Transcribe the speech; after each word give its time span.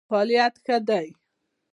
فعالیت 0.09 0.53
ښه 0.63 0.77
دی. 0.87 1.07